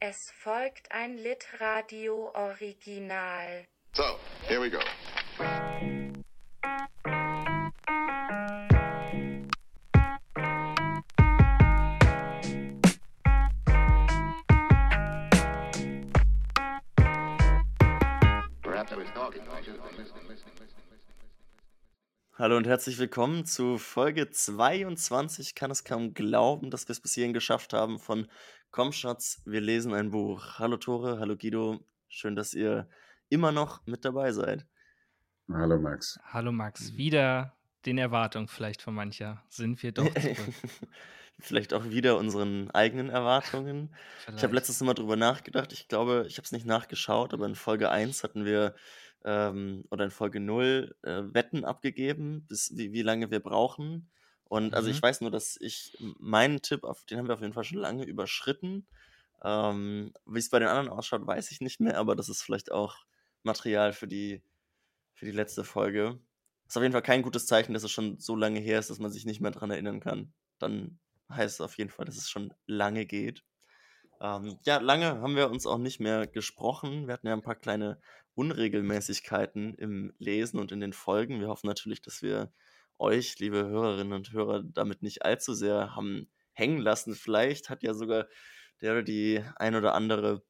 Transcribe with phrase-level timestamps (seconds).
[0.00, 3.66] Es folgt ein Litradio-Original.
[3.94, 4.04] So,
[4.46, 4.78] here we go.
[22.38, 25.48] Hallo und herzlich willkommen zu Folge 22.
[25.48, 28.28] Ich kann es kaum glauben, dass wir es bis hierhin geschafft haben von
[28.70, 30.60] Komm Schatz, wir lesen ein Buch.
[30.60, 31.80] Hallo Tore, hallo Guido.
[32.06, 32.88] Schön, dass ihr
[33.28, 34.64] immer noch mit dabei seid.
[35.52, 36.20] Hallo Max.
[36.26, 40.54] Hallo Max, wieder den Erwartungen vielleicht von mancher sind wir doch zurück.
[41.40, 43.90] Vielleicht auch wieder unseren eigenen Erwartungen.
[44.20, 44.54] Ich habe Vielleicht.
[44.54, 45.72] letztens mal drüber nachgedacht.
[45.72, 48.76] Ich glaube, ich habe es nicht nachgeschaut, aber in Folge 1 hatten wir
[49.24, 54.10] ähm, oder in Folge 0 äh, Wetten abgegeben, bis, wie, wie lange wir brauchen.
[54.44, 55.02] Und also ich Mhm.
[55.02, 58.04] weiß nur, dass ich meinen Tipp, auf den haben wir auf jeden Fall schon lange
[58.04, 58.86] überschritten.
[59.42, 62.72] Ähm, wie es bei den anderen ausschaut, weiß ich nicht mehr, aber das ist vielleicht
[62.72, 62.96] auch
[63.44, 64.42] Material für die,
[65.14, 66.20] für die letzte Folge.
[66.66, 68.98] Ist auf jeden Fall kein gutes Zeichen, dass es schon so lange her ist, dass
[68.98, 70.32] man sich nicht mehr dran erinnern kann.
[70.58, 70.98] Dann
[71.30, 73.44] heißt es auf jeden Fall, dass es schon lange geht.
[74.20, 77.06] Ähm, ja, lange haben wir uns auch nicht mehr gesprochen.
[77.06, 78.00] Wir hatten ja ein paar kleine
[78.38, 81.40] Unregelmäßigkeiten im Lesen und in den Folgen.
[81.40, 82.52] Wir hoffen natürlich, dass wir
[82.98, 87.14] euch, liebe Hörerinnen und Hörer, damit nicht allzu sehr haben hängen lassen.
[87.14, 88.28] Vielleicht hat ja sogar
[88.80, 90.42] der oder die ein oder andere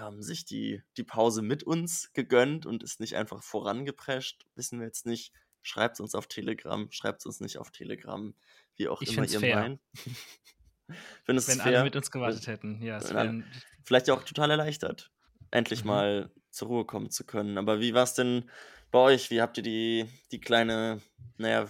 [0.00, 4.44] ähm, sich die, die Pause mit uns gegönnt und ist nicht einfach vorangeprescht.
[4.56, 5.32] Wissen wir jetzt nicht.
[5.62, 8.34] Schreibt uns auf Telegram, schreibt uns nicht auf Telegram,
[8.76, 9.56] wie auch Ich immer ihr fair.
[9.60, 9.80] meint.
[11.26, 12.82] Wenn fair, alle mit uns gewartet hätten.
[12.82, 13.44] Ja, alle- wären,
[13.84, 15.12] vielleicht ja auch total erleichtert,
[15.52, 15.86] endlich Mhm.
[15.88, 17.58] mal zur Ruhe kommen zu können.
[17.58, 18.48] Aber wie war es denn
[18.90, 19.30] bei euch?
[19.30, 21.00] Wie habt ihr die, die kleine,
[21.38, 21.68] naja,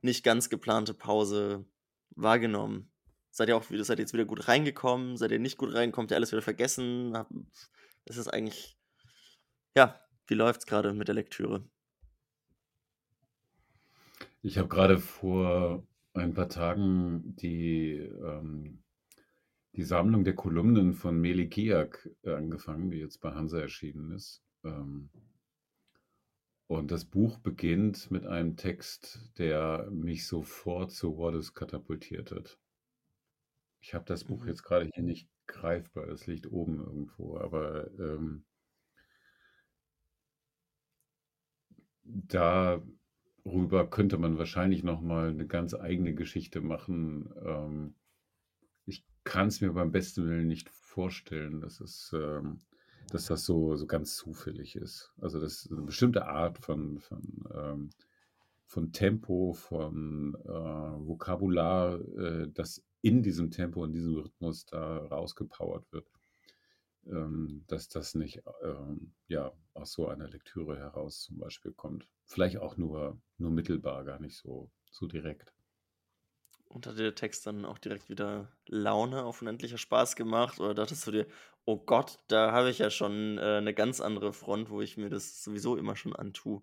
[0.00, 1.66] nicht ganz geplante Pause
[2.10, 2.90] wahrgenommen?
[3.30, 5.16] Seid ihr auch wieder, seid ihr jetzt wieder gut reingekommen?
[5.16, 6.04] Seid ihr nicht gut reingekommen?
[6.06, 7.16] Habt ihr alles wieder vergessen?
[8.06, 8.78] Ist es eigentlich,
[9.76, 11.64] ja, wie läuft's gerade mit der Lektüre?
[14.42, 18.82] Ich habe gerade vor ein paar Tagen die, ähm,
[19.76, 24.42] die Sammlung der Kolumnen von Meli Kiak äh, angefangen, die jetzt bei Hansa erschienen ist.
[24.64, 25.10] Ähm,
[26.68, 32.58] und das Buch beginnt mit einem Text, der mich sofort zu Wallace katapultiert hat.
[33.82, 34.48] Ich habe das Buch Mhm.
[34.48, 38.44] jetzt gerade hier nicht greifbar, es liegt oben irgendwo, aber ähm,
[42.04, 47.32] darüber könnte man wahrscheinlich noch mal eine ganz eigene Geschichte machen.
[47.44, 47.94] Ähm,
[49.30, 52.58] kann es mir beim besten Willen nicht vorstellen, dass es, ähm,
[53.10, 55.12] dass das so, so ganz zufällig ist.
[55.20, 57.22] Also das ist eine bestimmte Art von, von,
[57.54, 57.90] ähm,
[58.64, 65.92] von Tempo, von äh, Vokabular, äh, das in diesem Tempo, in diesem Rhythmus da rausgepowert
[65.92, 66.10] wird,
[67.06, 72.08] ähm, dass das nicht ähm, ja, aus so einer Lektüre heraus zum Beispiel kommt.
[72.24, 75.54] Vielleicht auch nur, nur mittelbar, gar nicht so, so direkt.
[76.70, 80.60] Und hat dir der Text dann auch direkt wieder Laune auf unendlicher Spaß gemacht?
[80.60, 81.26] Oder dachtest du dir,
[81.64, 85.08] oh Gott, da habe ich ja schon äh, eine ganz andere Front, wo ich mir
[85.08, 86.62] das sowieso immer schon antue?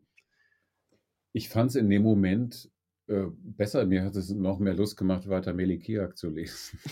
[1.34, 2.72] Ich fand es in dem Moment
[3.08, 3.86] äh, besser.
[3.86, 6.80] Mir hat es noch mehr Lust gemacht, weiter Melikiak zu lesen.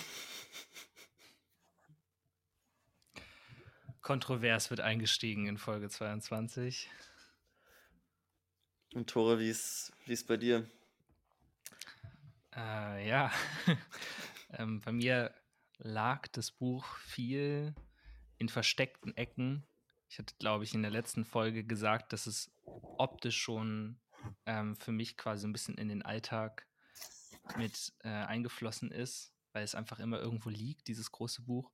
[4.06, 6.92] kontrovers wird eingestiegen in Folge 22.
[8.94, 10.70] Und Tore, wie ist wie ist bei dir?
[12.56, 13.32] Äh, ja,
[14.52, 15.34] ähm, bei mir
[15.78, 17.76] lag das Buch viel
[18.38, 19.68] in versteckten Ecken.
[20.10, 24.00] Ich hatte, glaube ich, in der letzten Folge gesagt, dass es optisch schon
[24.46, 26.68] ähm, für mich quasi ein bisschen in den Alltag
[27.58, 31.72] mit äh, eingeflossen ist, weil es einfach immer irgendwo liegt, dieses große Buch.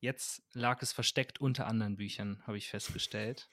[0.00, 3.50] Jetzt lag es versteckt unter anderen Büchern, habe ich festgestellt.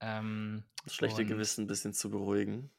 [0.00, 2.70] Ähm, Das schlechte Gewissen ein bisschen zu beruhigen.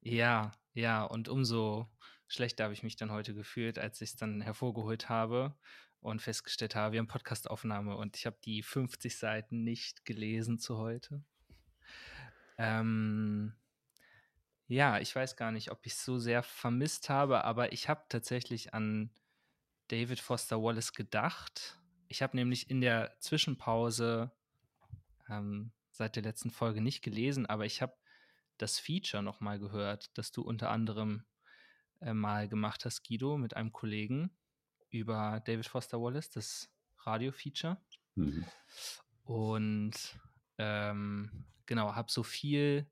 [0.00, 1.90] Ja, ja, und umso
[2.28, 5.54] schlechter habe ich mich dann heute gefühlt, als ich es dann hervorgeholt habe
[6.00, 10.78] und festgestellt habe, wir haben Podcastaufnahme und ich habe die 50 Seiten nicht gelesen zu
[10.78, 11.24] heute.
[12.58, 13.54] Ähm,
[14.68, 18.04] ja, ich weiß gar nicht, ob ich es so sehr vermisst habe, aber ich habe
[18.08, 19.10] tatsächlich an
[19.88, 21.78] David Foster Wallace gedacht.
[22.08, 24.32] Ich habe nämlich in der Zwischenpause
[25.28, 27.96] ähm, seit der letzten Folge nicht gelesen, aber ich habe
[28.58, 31.24] das Feature nochmal gehört, das du unter anderem
[32.00, 34.30] äh, mal gemacht hast, Guido, mit einem Kollegen
[34.90, 36.70] über David Foster Wallace, das
[37.04, 37.76] Radio-Feature.
[38.14, 38.44] Mhm.
[39.24, 39.94] Und
[40.58, 42.86] ähm, genau, habe so viel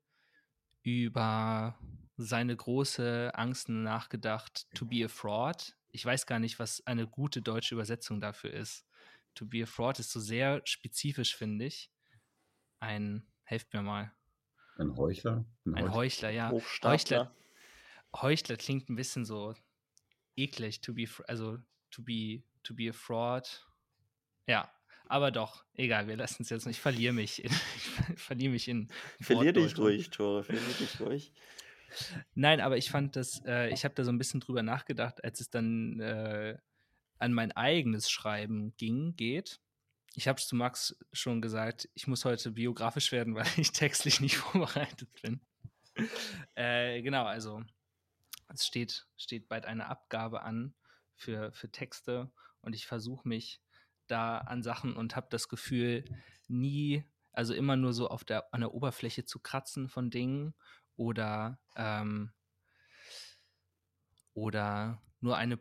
[0.83, 1.77] über
[2.17, 5.75] seine große Angst nachgedacht, to be a fraud.
[5.91, 8.85] Ich weiß gar nicht, was eine gute deutsche Übersetzung dafür ist.
[9.33, 11.91] to be a fraud ist so sehr spezifisch, finde ich.
[12.79, 14.13] Ein, helft mir mal.
[14.77, 15.45] Ein Heuchler?
[15.65, 16.51] Ein Heuchler, ja.
[16.51, 16.93] Hochstapler.
[16.93, 17.35] Heuchler,
[18.21, 19.53] Heuchler klingt ein bisschen so
[20.35, 21.57] eklig, to be, also
[21.91, 23.65] to be, to be a fraud.
[24.47, 24.71] Ja,
[25.07, 26.77] aber doch, egal, wir lassen es jetzt nicht.
[26.77, 27.43] Ich verliere mich.
[27.43, 27.51] In,
[28.15, 28.87] ich verliere mich in.
[29.21, 31.33] Verlier dich ruhig, Tore, verlier dich ruhig.
[32.33, 35.39] Nein, aber ich fand das, äh, ich habe da so ein bisschen drüber nachgedacht, als
[35.39, 36.57] es dann äh,
[37.19, 39.59] an mein eigenes Schreiben ging, geht.
[40.15, 44.19] Ich habe es zu Max schon gesagt, ich muss heute biografisch werden, weil ich textlich
[44.19, 45.39] nicht vorbereitet bin.
[46.55, 47.63] äh, genau, also
[48.47, 50.73] es steht, steht bald eine Abgabe an
[51.15, 52.31] für, für Texte
[52.61, 53.61] und ich versuche mich
[54.07, 56.05] da an Sachen und habe das Gefühl,
[56.47, 60.53] nie, also immer nur so auf der, an der Oberfläche zu kratzen von Dingen
[60.95, 62.31] oder, ähm,
[64.33, 65.59] oder nur eine,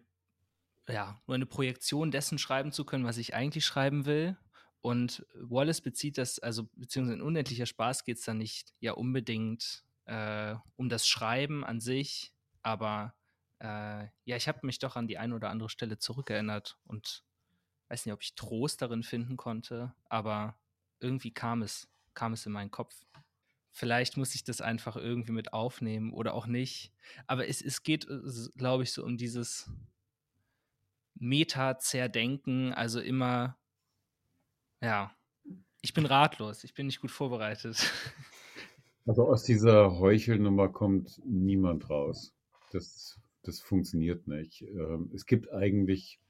[0.88, 4.36] ja, nur eine Projektion dessen schreiben zu können, was ich eigentlich schreiben will.
[4.80, 9.82] Und Wallace bezieht das, also beziehungsweise in unendlicher Spaß geht es dann nicht ja unbedingt
[10.04, 12.33] äh, um das Schreiben an sich,
[12.64, 13.14] aber
[13.60, 17.22] äh, ja, ich habe mich doch an die eine oder andere Stelle zurückerinnert und
[17.88, 20.58] weiß nicht, ob ich Trost darin finden konnte, aber
[20.98, 22.94] irgendwie kam es, kam es in meinen Kopf.
[23.70, 26.92] Vielleicht muss ich das einfach irgendwie mit aufnehmen oder auch nicht.
[27.26, 28.06] Aber es, es geht,
[28.56, 29.70] glaube ich, so um dieses
[31.14, 33.56] Meta-Zerdenken, also immer,
[34.80, 35.14] ja,
[35.82, 37.92] ich bin ratlos, ich bin nicht gut vorbereitet.
[39.06, 42.33] Also aus dieser Heuchelnummer kommt niemand raus.
[42.74, 44.62] Das, das funktioniert nicht.
[44.62, 46.20] Ähm, Es gibt eigentlich,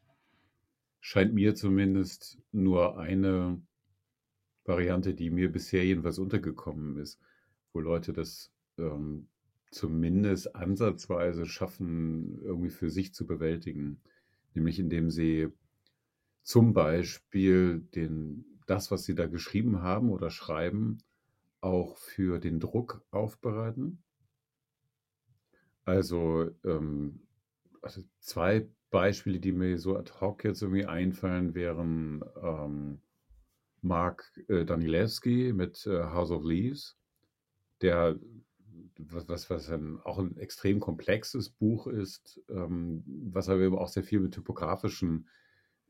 [1.01, 3.63] scheint mir zumindest, nur eine
[4.67, 7.19] Variante, die mir bisher jedenfalls untergekommen ist,
[7.73, 9.29] wo Leute das ähm,
[9.71, 14.03] zumindest ansatzweise schaffen, irgendwie für sich zu bewältigen.
[14.53, 15.49] Nämlich indem sie
[16.43, 20.99] zum Beispiel den, das, was sie da geschrieben haben oder schreiben,
[21.63, 24.04] auch für den Druck aufbereiten.
[25.85, 27.21] Also, ähm,
[27.83, 33.01] also zwei Beispiele, die mir so ad hoc jetzt irgendwie einfallen, wären ähm,
[33.83, 36.97] Mark äh, Danilewski mit äh, House of Leaves,
[37.83, 38.19] der
[38.99, 43.89] was, was, was ein, auch ein extrem komplexes Buch ist, ähm, was aber eben auch
[43.89, 45.29] sehr viel mit typografischen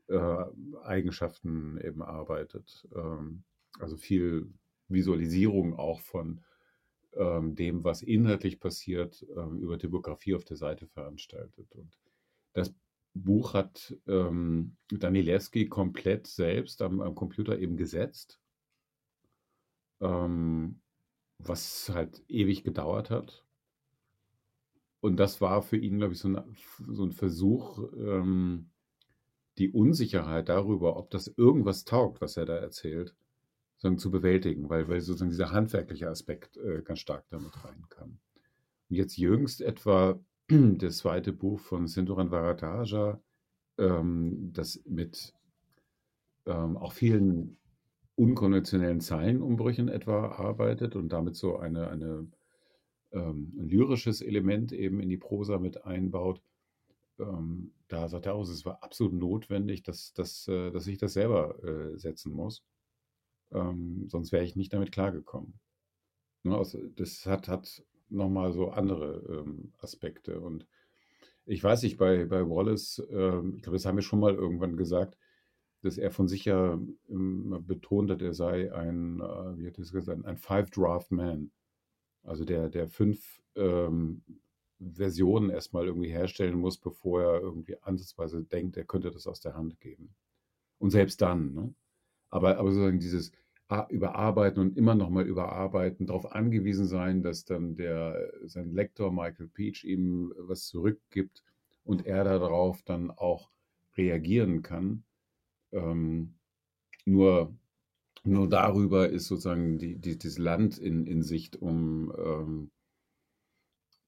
[0.07, 0.43] äh,
[0.83, 2.87] Eigenschaften eben arbeitet.
[2.95, 3.43] Ähm,
[3.79, 4.51] also viel
[4.87, 6.41] Visualisierung auch von
[7.15, 11.71] ähm, dem, was inhaltlich passiert, ähm, über Typografie auf der Seite veranstaltet.
[11.73, 11.97] Und
[12.53, 12.73] das
[13.13, 18.39] Buch hat ähm, Danilewski komplett selbst am, am Computer eben gesetzt,
[20.01, 20.81] ähm,
[21.39, 23.45] was halt ewig gedauert hat.
[24.99, 26.57] Und das war für ihn, glaube ich, so ein,
[26.87, 28.71] so ein Versuch, ähm,
[29.57, 33.15] die Unsicherheit darüber, ob das irgendwas taugt, was er da erzählt,
[33.75, 38.19] sozusagen zu bewältigen, weil, weil sozusagen dieser handwerkliche Aspekt äh, ganz stark damit reinkam.
[38.89, 43.19] Und jetzt jüngst etwa das zweite Buch von Sindoran Varataja,
[43.77, 45.33] ähm, das mit
[46.45, 47.57] ähm, auch vielen
[48.15, 52.27] unkonventionellen Zeilenumbrüchen etwa arbeitet und damit so eine, eine
[53.15, 56.41] ähm, ein lyrisches Element eben in die Prosa mit einbaut.
[57.19, 61.13] Ähm, da sagt er auch, es war absolut notwendig, dass, dass, äh, dass ich das
[61.13, 62.63] selber äh, setzen muss.
[63.55, 65.59] Ähm, sonst wäre ich nicht damit klargekommen.
[66.43, 70.39] Ne, also das hat, hat nochmal so andere ähm, Aspekte.
[70.39, 70.67] Und
[71.45, 74.77] ich weiß nicht, bei, bei Wallace, ähm, ich glaube, das haben wir schon mal irgendwann
[74.77, 75.17] gesagt,
[75.81, 79.91] dass er von sich ja betont hat, er sei ein, äh, wie hat er es
[79.91, 81.51] gesagt, ein Five-Draft-Man.
[82.23, 84.23] Also der, der fünf ähm,
[84.79, 89.55] Versionen erstmal irgendwie herstellen muss, bevor er irgendwie ansatzweise denkt, er könnte das aus der
[89.55, 90.15] Hand geben.
[90.79, 91.73] Und selbst dann, ne?
[92.29, 93.31] Aber, aber sozusagen dieses
[93.89, 99.83] Überarbeiten und immer nochmal überarbeiten, darauf angewiesen sein, dass dann der, sein Lektor Michael Peach
[99.83, 101.43] ihm was zurückgibt
[101.83, 103.49] und er darauf dann auch
[103.97, 105.03] reagieren kann.
[105.71, 106.35] Ähm,
[107.05, 107.55] nur,
[108.23, 112.71] nur darüber ist sozusagen die, die, dieses Land in, in Sicht, um ähm,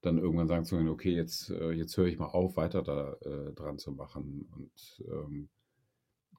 [0.01, 3.13] dann irgendwann sagen zu können, okay, jetzt, äh, jetzt höre ich mal auf, weiter da
[3.21, 5.49] äh, dran zu machen und ähm,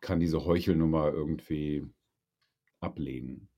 [0.01, 1.89] kann diese Heuchelnummer irgendwie
[2.81, 3.49] ablehnen.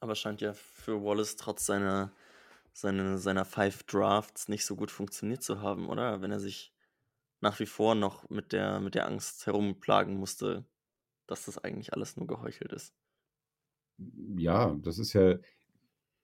[0.00, 2.12] Aber scheint ja für Wallace trotz seiner,
[2.72, 6.20] seiner, seiner Five Drafts nicht so gut funktioniert zu haben, oder?
[6.20, 6.72] Wenn er sich
[7.40, 10.64] nach wie vor noch mit der, mit der Angst herumplagen musste,
[11.26, 12.94] dass das eigentlich alles nur geheuchelt ist.
[14.36, 15.38] Ja, das ist ja,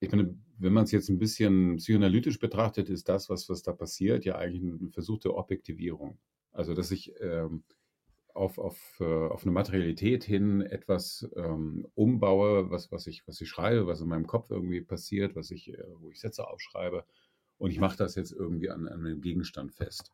[0.00, 3.72] ich meine, wenn man es jetzt ein bisschen psychoanalytisch betrachtet, ist das, was, was da
[3.72, 6.18] passiert, ja eigentlich ein Versuch der Objektivierung.
[6.52, 7.64] Also, dass ich ähm,
[8.34, 13.48] auf, auf, äh, auf eine Materialität hin etwas ähm, umbaue, was, was, ich, was ich
[13.48, 17.04] schreibe, was in meinem Kopf irgendwie passiert, was ich, äh, wo ich Sätze aufschreibe.
[17.58, 20.12] Und ich mache das jetzt irgendwie an, an einem Gegenstand fest.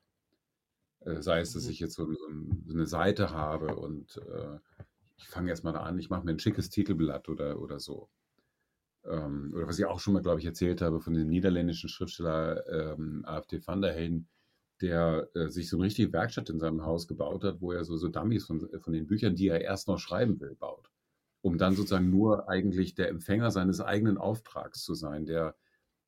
[1.01, 1.71] Äh, sei es, dass mhm.
[1.71, 4.59] ich jetzt so, so, eine Seite habe und äh,
[5.17, 8.11] ich fange jetzt mal an, ich mache mir ein schickes Titelblatt oder, oder so.
[9.05, 12.67] Ähm, oder was ich auch schon mal, glaube ich, erzählt habe von dem niederländischen Schriftsteller
[12.69, 14.29] ähm, AfD van der Heyden,
[14.81, 17.97] der äh, sich so eine richtige Werkstatt in seinem Haus gebaut hat, wo er so,
[17.97, 20.91] so Dummies von, von den Büchern, die er erst noch schreiben will, baut.
[21.41, 25.55] Um dann sozusagen nur eigentlich der Empfänger seines eigenen Auftrags zu sein, der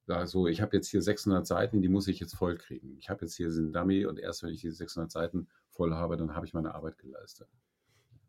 [0.09, 2.97] da so, ich habe jetzt hier 600 Seiten, die muss ich jetzt voll kriegen.
[2.99, 6.17] Ich habe jetzt hier einen Dummy und erst wenn ich diese 600 Seiten voll habe,
[6.17, 7.49] dann habe ich meine Arbeit geleistet.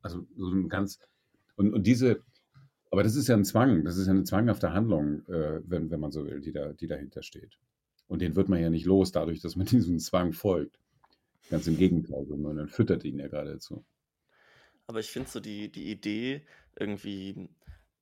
[0.01, 0.99] Also so ein ganz,
[1.55, 2.21] und, und diese,
[2.91, 5.99] aber das ist ja ein Zwang, das ist ja eine zwanghafte Handlung, äh, wenn, wenn
[5.99, 7.57] man so will, die, da, die dahinter steht.
[8.09, 10.77] Und den wird man ja nicht los, dadurch, dass man diesem Zwang folgt.
[11.49, 13.85] Ganz im Gegenteil, sondern man füttert ihn ja geradezu.
[14.87, 17.49] Aber ich finde so die, die Idee, irgendwie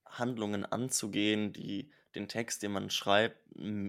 [0.06, 3.38] Handlungen anzugehen, die den Text, den man schreibt,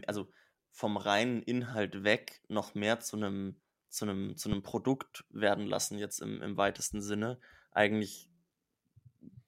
[0.06, 0.28] also
[0.70, 3.56] vom reinen Inhalt weg noch mehr zu einem,
[3.88, 7.38] zu einem, zu einem Produkt werden lassen, jetzt im, im weitesten Sinne,
[7.70, 8.28] eigentlich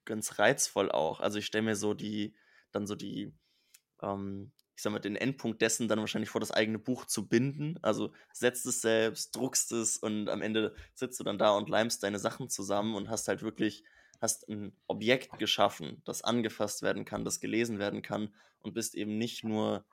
[0.04, 1.20] ganz reizvoll auch.
[1.20, 2.34] Also ich stelle mir so die,
[2.72, 3.32] dann so die,
[4.02, 7.78] ähm, ich sag mal, den Endpunkt dessen dann wahrscheinlich vor das eigene Buch zu binden.
[7.82, 12.02] Also setzt es selbst, druckst es und am Ende sitzt du dann da und leimst
[12.02, 13.84] deine Sachen zusammen und hast halt wirklich,
[14.22, 19.18] hast ein Objekt geschaffen, das angefasst werden kann, das gelesen werden kann und bist eben
[19.18, 19.84] nicht nur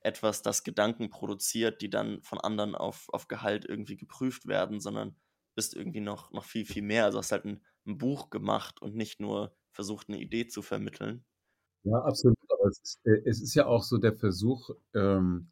[0.00, 5.16] etwas, das Gedanken produziert, die dann von anderen auf, auf Gehalt irgendwie geprüft werden, sondern
[5.54, 7.06] bist irgendwie noch, noch viel, viel mehr.
[7.06, 11.24] Also hast halt ein, ein Buch gemacht und nicht nur versucht, eine Idee zu vermitteln.
[11.84, 12.36] Ja, absolut.
[12.68, 15.48] Es ist, äh, es ist ja auch so der Versuch, ähm,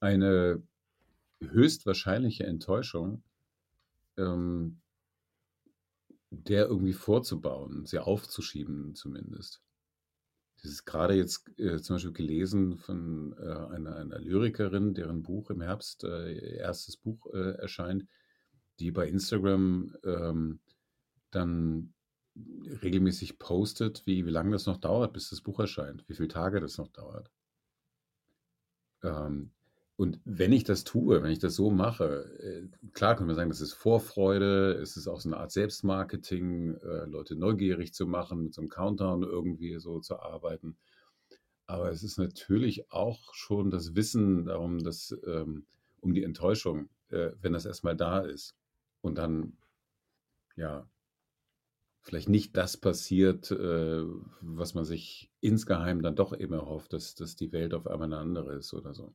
[0.00, 0.62] eine
[1.40, 3.22] höchstwahrscheinliche Enttäuschung
[4.16, 4.80] ähm,
[6.30, 9.62] der irgendwie vorzubauen, sie aufzuschieben zumindest.
[10.62, 15.50] Das ist gerade jetzt äh, zum Beispiel gelesen von äh, einer, einer, Lyrikerin, deren Buch
[15.50, 18.06] im Herbst, äh, erstes Buch äh, erscheint,
[18.80, 20.60] die bei Instagram ähm,
[21.30, 21.94] dann
[22.82, 26.60] regelmäßig postet, wie, wie lange das noch dauert, bis das Buch erscheint, wie viele Tage
[26.60, 27.30] das noch dauert.
[29.02, 29.52] Ähm,
[29.96, 33.48] und wenn ich das tue, wenn ich das so mache, äh, klar können wir sagen,
[33.48, 38.44] das ist Vorfreude, es ist auch so eine Art Selbstmarketing, äh, Leute neugierig zu machen,
[38.44, 40.76] mit so einem Countdown irgendwie so zu arbeiten.
[41.66, 45.66] Aber es ist natürlich auch schon das Wissen darum, dass ähm,
[46.00, 48.54] um die Enttäuschung, äh, wenn das erstmal da ist
[49.00, 49.56] und dann
[50.56, 50.86] ja
[52.06, 54.04] vielleicht nicht das passiert, äh,
[54.40, 58.18] was man sich insgeheim dann doch immer hofft, dass, dass die Welt auf einmal eine
[58.18, 59.12] andere ist oder so.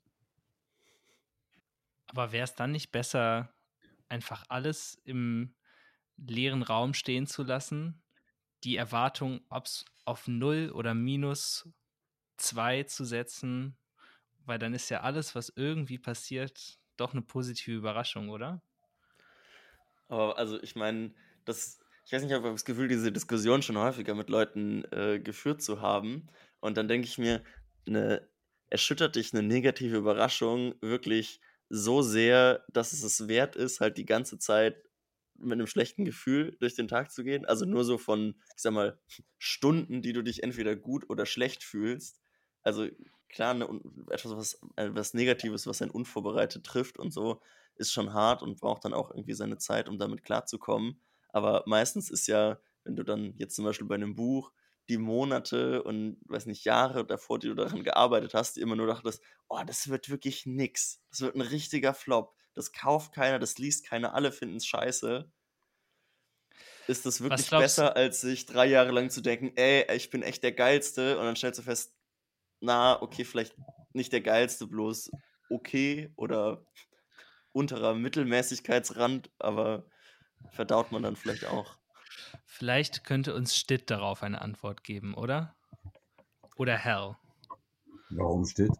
[2.08, 3.54] Aber wäre es dann nicht besser,
[4.10, 5.56] einfach alles im
[6.18, 8.04] leeren Raum stehen zu lassen,
[8.66, 11.70] die Erwartung, ob es auf Null oder minus
[12.36, 13.78] zwei zu setzen,
[14.44, 18.62] weil dann ist ja alles, was irgendwie passiert, doch eine positive Überraschung, oder?
[20.10, 21.14] Aber also ich meine,
[21.46, 25.20] das ich weiß nicht, ich habe das Gefühl, diese Diskussion schon häufiger mit Leuten äh,
[25.20, 26.28] geführt zu haben.
[26.60, 27.44] Und dann denke ich mir,
[27.88, 28.28] eine,
[28.70, 34.06] erschüttert dich eine negative Überraschung wirklich so sehr, dass es es wert ist, halt die
[34.06, 34.84] ganze Zeit
[35.36, 37.46] mit einem schlechten Gefühl durch den Tag zu gehen.
[37.46, 39.00] Also nur so von, ich sag mal,
[39.38, 42.22] Stunden, die du dich entweder gut oder schlecht fühlst.
[42.64, 42.88] Also
[43.30, 43.68] klar, ne,
[44.10, 47.42] etwas was, etwas Negatives, was einen unvorbereitet trifft und so,
[47.76, 51.00] ist schon hart und braucht dann auch irgendwie seine Zeit, um damit klarzukommen.
[51.32, 54.52] Aber meistens ist ja, wenn du dann jetzt zum Beispiel bei einem Buch
[54.90, 58.88] die Monate und weiß nicht, Jahre davor, die du daran gearbeitet hast, die immer nur
[58.88, 61.02] dachtest, oh, das wird wirklich nix.
[61.12, 62.36] Das wird ein richtiger Flop.
[62.54, 65.32] Das kauft keiner, das liest keiner, alle finden es scheiße.
[66.88, 70.44] Ist das wirklich besser, als sich drei Jahre lang zu denken, ey, ich bin echt
[70.44, 71.94] der Geilste und dann stellst du fest,
[72.60, 73.56] na, okay, vielleicht
[73.94, 75.12] nicht der Geilste, bloß
[75.50, 76.66] okay oder
[77.54, 79.86] unterer Mittelmäßigkeitsrand, aber
[80.52, 81.78] verdaut man dann vielleicht auch.
[82.46, 85.56] Vielleicht könnte uns Stitt darauf eine Antwort geben, oder?
[86.58, 87.16] Oder Hell.
[88.10, 88.72] Warum Stitt?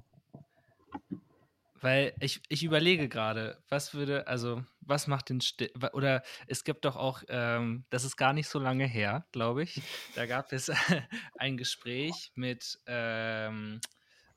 [1.82, 6.86] Weil ich, ich überlege gerade, was würde, also, was macht den Stitt, oder es gibt
[6.86, 9.82] doch auch, ähm, das ist gar nicht so lange her, glaube ich,
[10.14, 10.70] da gab es
[11.40, 13.82] ein Gespräch mit, ähm,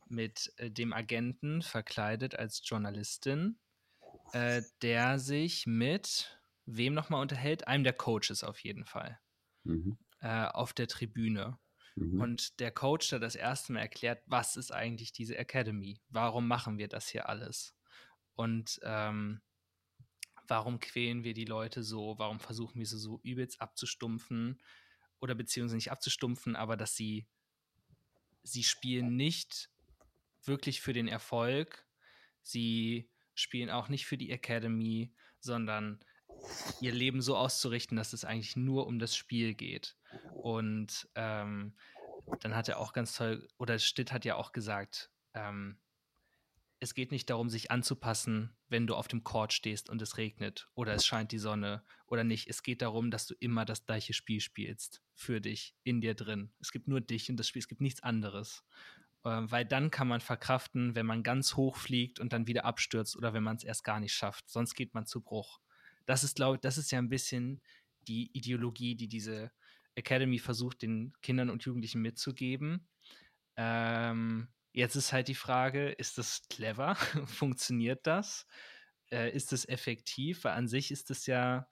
[0.09, 3.59] mit äh, dem Agenten verkleidet als Journalistin,
[4.33, 7.67] äh, der sich mit, wem nochmal unterhält?
[7.69, 9.19] Einem der Coaches auf jeden Fall.
[9.65, 9.99] Mhm.
[10.21, 11.59] Äh, auf der Tribüne.
[11.97, 12.21] Mhm.
[12.21, 16.01] Und der Coach da das erste Mal erklärt, was ist eigentlich diese Academy?
[16.09, 17.77] Warum machen wir das hier alles?
[18.35, 19.41] Und ähm,
[20.49, 24.61] warum quälen wir die Leute so, warum versuchen wir sie so übelst abzustumpfen
[25.21, 27.27] oder beziehungsweise nicht abzustumpfen, aber dass sie,
[28.43, 29.71] sie spielen nicht
[30.45, 31.87] wirklich für den Erfolg,
[32.43, 36.05] sie spielen auch nicht für die Academy, sondern
[36.81, 39.97] ihr Leben so auszurichten, dass es eigentlich nur um das Spiel geht.
[40.35, 41.75] Und ähm,
[42.41, 45.79] dann hat er auch ganz toll, oder Stitt hat ja auch gesagt, ähm,
[46.81, 50.69] es geht nicht darum, sich anzupassen, wenn du auf dem Court stehst und es regnet
[50.75, 52.49] oder es scheint die Sonne oder nicht.
[52.49, 56.53] Es geht darum, dass du immer das gleiche Spiel spielst für dich, in dir drin.
[56.61, 58.65] Es gibt nur dich und das Spiel, es gibt nichts anderes.
[59.25, 63.17] Ähm, weil dann kann man verkraften, wenn man ganz hoch fliegt und dann wieder abstürzt
[63.17, 64.51] oder wenn man es erst gar nicht schafft.
[64.51, 65.61] Sonst geht man zu Bruch.
[66.07, 67.63] Das ist, glaube ich, das ist ja ein bisschen
[68.03, 69.51] die Ideologie, die diese
[69.95, 72.89] Academy versucht, den Kindern und Jugendlichen mitzugeben.
[73.57, 76.97] Ähm, jetzt ist halt die Frage, ist das clever?
[77.27, 78.47] Funktioniert das?
[79.11, 80.45] Äh, ist das effektiv?
[80.45, 81.69] Weil an sich ist es ja,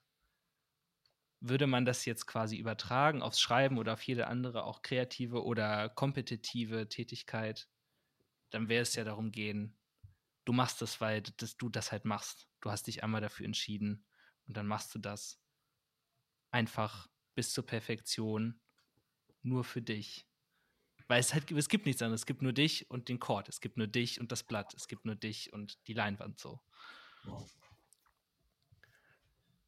[1.41, 5.89] würde man das jetzt quasi übertragen aufs Schreiben oder auf jede andere, auch kreative oder
[5.89, 7.69] kompetitive Tätigkeit,
[8.51, 9.77] dann wäre es ja darum gehen,
[10.45, 12.49] du machst das, weil das, du das halt machst.
[12.61, 14.05] Du hast dich einmal dafür entschieden
[14.52, 15.40] und dann machst du das
[16.50, 18.61] einfach bis zur Perfektion
[19.40, 20.28] nur für dich.
[21.09, 22.21] Weil es halt, es gibt nichts anderes.
[22.21, 23.49] Es gibt nur dich und den Chord.
[23.49, 24.75] Es gibt nur dich und das Blatt.
[24.75, 26.61] Es gibt nur dich und die Leinwand so.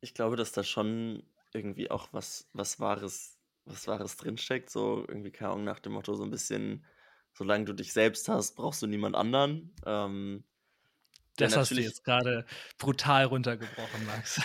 [0.03, 1.23] Ich glaube, dass da schon
[1.55, 4.69] irgendwie auch was, was Wahres, was Wahres drinsteckt.
[4.69, 6.85] So irgendwie, keine Ahnung, nach dem Motto, so ein bisschen,
[7.33, 9.75] solange du dich selbst hast, brauchst du niemand anderen.
[9.87, 10.45] Ähm,
[11.37, 12.47] das hast du jetzt gerade
[12.79, 14.41] brutal runtergebrochen, Max.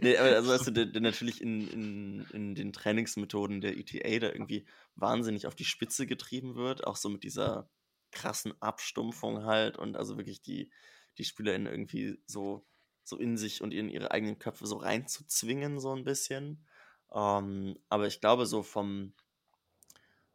[0.00, 4.18] nee, aber also weißt du, der, der natürlich in, in, in den Trainingsmethoden der ETA
[4.18, 7.68] da irgendwie wahnsinnig auf die Spitze getrieben wird, auch so mit dieser
[8.10, 10.70] krassen Abstumpfung halt und also wirklich die,
[11.18, 12.66] die SpielerInnen irgendwie so,
[13.04, 16.64] so in sich und in ihre eigenen Köpfe so reinzuzwingen, so ein bisschen.
[17.12, 19.14] Ähm, aber ich glaube, so vom,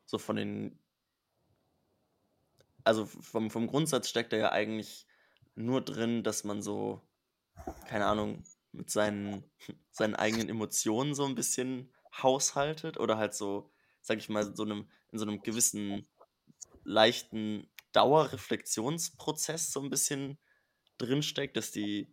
[0.06, 0.79] so von den,
[2.84, 5.06] also vom, vom Grundsatz steckt er ja eigentlich
[5.60, 7.02] nur drin, dass man so,
[7.88, 9.43] keine Ahnung, mit seinen,
[9.91, 11.93] seinen eigenen Emotionen so ein bisschen
[12.24, 16.08] haushaltet oder halt so, sag ich mal, so einem, in so einem gewissen
[16.84, 20.38] leichten Dauerreflexionsprozess so ein bisschen
[20.98, 22.12] drinsteckt, dass die,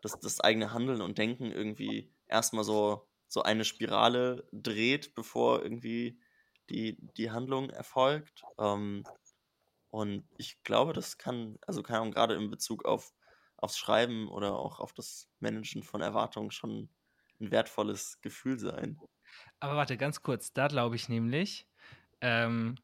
[0.00, 6.18] dass das eigene Handeln und Denken irgendwie erstmal so, so eine Spirale dreht, bevor irgendwie
[6.70, 8.42] die, die Handlung erfolgt.
[8.58, 9.04] Ähm,
[9.96, 13.14] und ich glaube, das kann, also keine Ahnung, gerade in Bezug auf,
[13.56, 16.90] aufs Schreiben oder auch auf das Managen von Erwartungen schon
[17.40, 19.00] ein wertvolles Gefühl sein.
[19.58, 21.66] Aber warte, ganz kurz, da glaube ich nämlich,
[22.20, 22.76] ähm,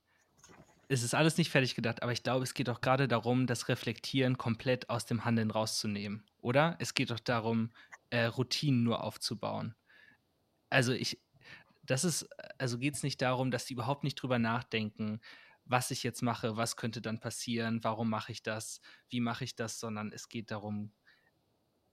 [0.89, 3.69] es ist alles nicht fertig gedacht, aber ich glaube, es geht doch gerade darum, das
[3.69, 6.77] Reflektieren komplett aus dem Handeln rauszunehmen, oder?
[6.79, 7.73] Es geht doch darum,
[8.09, 9.75] äh, Routinen nur aufzubauen.
[10.71, 11.21] Also ich,
[11.83, 15.21] das ist, also geht es nicht darum, dass die überhaupt nicht drüber nachdenken,
[15.65, 19.55] was ich jetzt mache, was könnte dann passieren, warum mache ich das, wie mache ich
[19.55, 20.93] das, sondern es geht darum,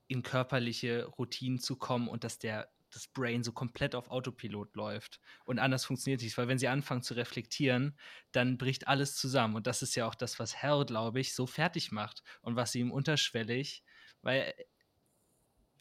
[0.08, 5.20] in körperliche Routinen zu kommen und dass der das Brain so komplett auf Autopilot läuft.
[5.44, 7.96] Und anders funktioniert nicht, weil wenn sie anfangen zu reflektieren,
[8.32, 9.54] dann bricht alles zusammen.
[9.54, 12.72] Und das ist ja auch das, was Hell, glaube ich, so fertig macht und was
[12.72, 13.84] sie ihm unterschwellig,
[14.22, 14.52] weil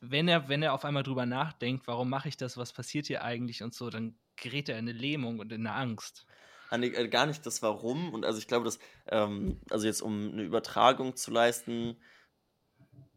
[0.02, 3.24] wenn er, wenn er auf einmal drüber nachdenkt, warum mache ich das, was passiert hier
[3.24, 6.26] eigentlich und so, dann gerät er in eine Lähmung und in eine Angst.
[6.72, 8.14] Äh, gar nicht das Warum.
[8.14, 11.98] Und also ich glaube, dass, ähm, also jetzt um eine Übertragung zu leisten,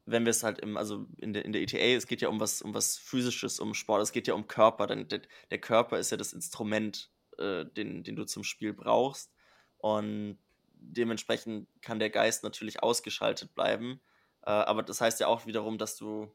[0.05, 2.41] wenn wir es halt im, also in der, in der ETA, es geht ja um
[2.41, 4.87] was, um was Physisches, um Sport, es geht ja um Körper.
[4.87, 9.33] Denn der, der Körper ist ja das Instrument, äh, den, den du zum Spiel brauchst.
[9.79, 10.39] Und
[10.75, 14.01] dementsprechend kann der Geist natürlich ausgeschaltet bleiben.
[14.43, 16.33] Äh, aber das heißt ja auch wiederum, dass du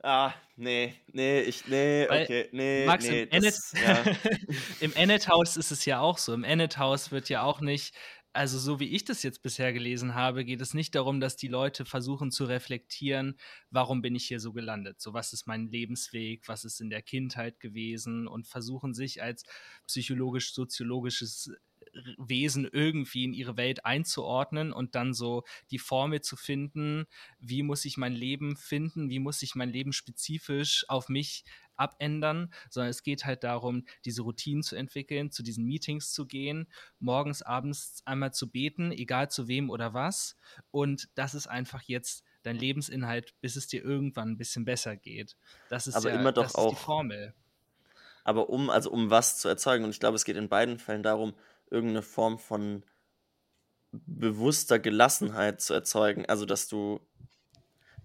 [0.00, 3.22] Ah, nee, nee, ich, nee, okay, nee, Max, nee.
[3.22, 4.04] Im, das, ja.
[4.80, 6.32] Im ist es ja auch so.
[6.32, 7.96] Im Ennet House wird ja auch nicht,
[8.32, 11.48] also so wie ich das jetzt bisher gelesen habe, geht es nicht darum, dass die
[11.48, 13.36] Leute versuchen zu reflektieren,
[13.70, 15.00] warum bin ich hier so gelandet?
[15.00, 16.46] So, was ist mein Lebensweg?
[16.46, 18.28] Was ist in der Kindheit gewesen?
[18.28, 19.42] Und versuchen sich als
[19.88, 21.50] psychologisch-soziologisches
[22.18, 27.06] Wesen irgendwie in ihre Welt einzuordnen und dann so die Formel zu finden,
[27.38, 31.44] wie muss ich mein Leben finden, wie muss ich mein Leben spezifisch auf mich
[31.78, 36.68] abändern, sondern es geht halt darum, diese Routinen zu entwickeln, zu diesen Meetings zu gehen,
[36.98, 40.36] morgens, abends einmal zu beten, egal zu wem oder was.
[40.70, 45.36] Und das ist einfach jetzt dein Lebensinhalt, bis es dir irgendwann ein bisschen besser geht.
[45.68, 47.34] Das ist aber ja, immer doch auch die Formel.
[48.24, 51.02] Aber um, also um was zu erzeugen, und ich glaube, es geht in beiden Fällen
[51.02, 51.34] darum,
[51.70, 52.84] irgendeine Form von
[53.92, 56.26] bewusster Gelassenheit zu erzeugen.
[56.26, 57.00] Also, dass du,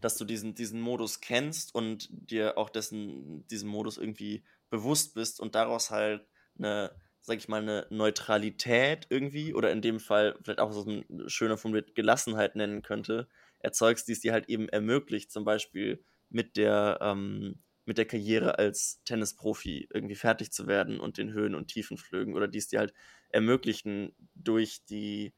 [0.02, 5.40] dass du diesen, diesen Modus kennst und dir auch dessen, diesem Modus irgendwie bewusst bist
[5.40, 6.26] und daraus halt
[6.58, 11.06] eine, sag ich mal, eine Neutralität irgendwie oder in dem Fall vielleicht auch so ein
[11.28, 13.28] schöner formuliert Gelassenheit nennen könnte,
[13.60, 18.58] erzeugst, die es dir halt eben ermöglicht, zum Beispiel mit der, ähm, mit der Karriere
[18.58, 22.80] als Tennisprofi irgendwie fertig zu werden und den Höhen und Tiefenflügen oder die es dir
[22.80, 22.94] halt
[23.34, 25.34] ermöglichen, durch die,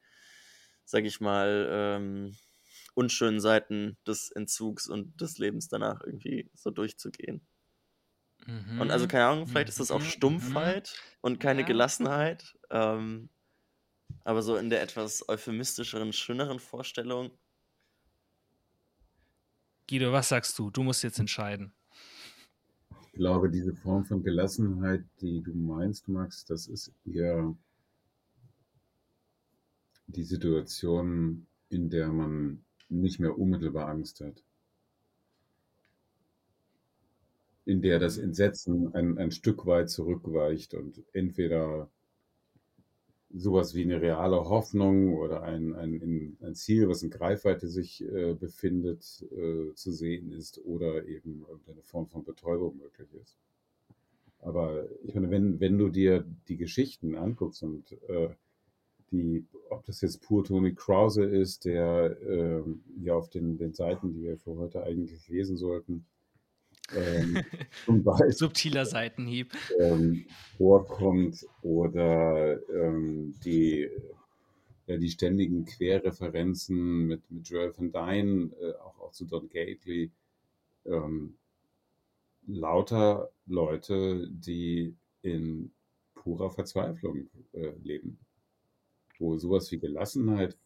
[0.83, 2.35] sag ich mal, ähm,
[2.93, 7.45] unschönen Seiten des Entzugs und des Lebens danach irgendwie so durchzugehen.
[8.45, 8.81] Mhm.
[8.81, 10.05] Und also, keine Ahnung, vielleicht ist das auch mhm.
[10.05, 11.17] Stumpfheit mhm.
[11.21, 11.67] und keine ja.
[11.67, 12.55] Gelassenheit.
[12.69, 13.29] Ähm,
[14.23, 17.31] aber so in der etwas euphemistischeren, schöneren Vorstellung.
[19.87, 20.71] Guido, was sagst du?
[20.71, 21.73] Du musst jetzt entscheiden.
[23.11, 27.55] Ich glaube, diese Form von Gelassenheit, die du meinst, Max, das ist eher
[30.07, 34.43] die Situation, in der man nicht mehr unmittelbar Angst hat.
[37.65, 41.89] In der das Entsetzen ein, ein Stück weit zurückweicht und entweder
[43.33, 48.33] sowas wie eine reale Hoffnung oder ein, ein, ein Ziel, was in Greifweite sich äh,
[48.33, 53.37] befindet, äh, zu sehen ist oder eben eine Form von Betäubung möglich ist.
[54.39, 58.29] Aber ich meine, wenn, wenn du dir die Geschichten anguckst und äh,
[59.11, 62.61] die, ob das jetzt pur Tony Krause ist, der äh,
[63.01, 66.05] ja auf den, den Seiten, die wir für heute eigentlich lesen sollten,
[66.95, 67.43] ähm,
[68.29, 69.53] subtiler Seitenhieb.
[69.79, 70.25] ähm,
[70.57, 73.89] vorkommt oder ähm, die,
[74.87, 80.11] ja, die ständigen Querreferenzen mit, mit Joel van Dyne, äh, auch, auch zu Don Gately,
[80.85, 81.35] ähm,
[82.47, 85.71] lauter Leute, die in
[86.13, 88.19] purer Verzweiflung äh, leben
[89.19, 90.57] wo sowas wie Gelassenheit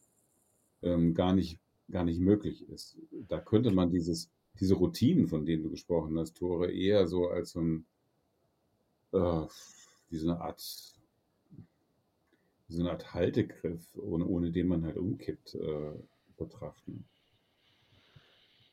[0.82, 1.60] ähm, gar, nicht,
[1.92, 2.98] gar nicht möglich ist.
[3.28, 7.52] Da könnte man dieses, diese Routinen, von denen du gesprochen hast, Tore, eher so als
[7.52, 7.86] so ein,
[9.14, 9.48] äh,
[10.10, 10.60] wie so eine Art,
[12.68, 15.92] so eine Art Haltegriff, ohne, ohne den man halt umkippt, äh,
[16.38, 17.06] betrachten.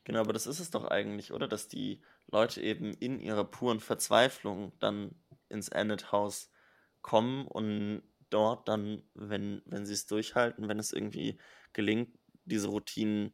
[0.05, 1.49] Genau, aber das ist es doch eigentlich, oder?
[1.49, 5.17] Dass die Leute eben in ihrer puren Verzweiflung dann
[5.49, 6.51] ins Endet House
[7.03, 11.39] kommen und dort dann, wenn, wenn sie es durchhalten, wenn es irgendwie
[11.73, 13.33] gelingt, diese Routinen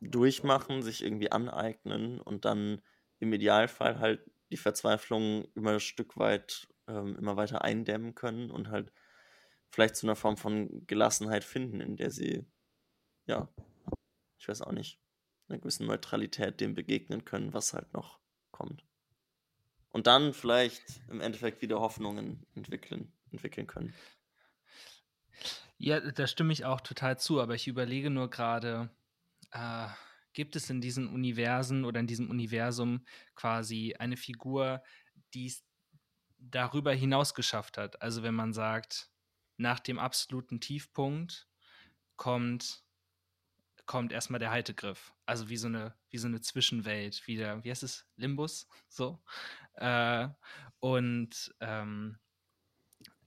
[0.00, 2.82] durchmachen, sich irgendwie aneignen und dann
[3.18, 8.68] im Idealfall halt die Verzweiflung immer ein Stück weit ähm, immer weiter eindämmen können und
[8.68, 8.92] halt
[9.70, 12.46] vielleicht zu einer Form von Gelassenheit finden, in der sie,
[13.26, 13.48] ja,
[14.38, 15.00] ich weiß auch nicht,
[15.48, 18.84] einer gewissen Neutralität dem begegnen können, was halt noch kommt.
[19.90, 23.94] Und dann vielleicht im Endeffekt wieder Hoffnungen entwickeln entwickeln können.
[25.76, 28.90] Ja, da stimme ich auch total zu, aber ich überlege nur gerade,
[29.50, 29.88] äh,
[30.32, 34.82] gibt es in diesen Universen oder in diesem Universum quasi eine Figur,
[35.34, 35.64] die es
[36.38, 38.00] darüber hinaus geschafft hat?
[38.02, 39.10] Also wenn man sagt,
[39.56, 41.48] nach dem absoluten Tiefpunkt
[42.16, 42.84] kommt
[43.86, 45.12] kommt erstmal der Haltegriff.
[45.26, 48.06] Also wie so eine, wie so eine Zwischenwelt, wie der, wie heißt es?
[48.16, 48.66] Limbus?
[48.88, 49.22] So.
[49.74, 50.28] Äh,
[50.80, 52.18] und ähm,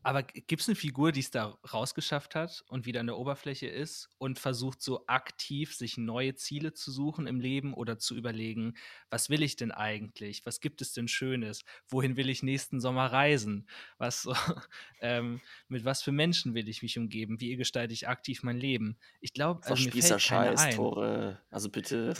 [0.07, 3.67] aber gibt es eine Figur, die es da rausgeschafft hat und wieder an der Oberfläche
[3.67, 8.75] ist und versucht so aktiv sich neue Ziele zu suchen im Leben oder zu überlegen,
[9.09, 10.45] was will ich denn eigentlich?
[10.45, 11.65] Was gibt es denn Schönes?
[11.89, 13.67] Wohin will ich nächsten Sommer reisen?
[13.97, 14.29] Was
[15.01, 17.41] ähm, mit was für Menschen will ich mich umgeben?
[17.41, 18.97] Wie gestalte ich aktiv mein Leben?
[19.19, 21.41] Ich glaube, also mir fällt Scheiß, Tore.
[21.49, 22.13] Also bitte.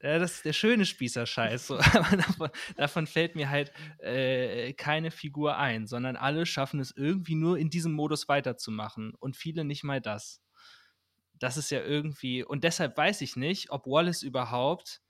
[0.00, 1.66] Ja, das ist der schöne Spießerscheiß.
[1.66, 1.76] So.
[1.92, 7.58] Davon, davon, fällt mir halt äh, keine Figur ein, sondern alle schaffen es irgendwie nur
[7.58, 10.40] in diesem Modus weiterzumachen und viele nicht mal das.
[11.34, 15.00] Das ist ja irgendwie, und deshalb weiß ich nicht, ob Wallace überhaupt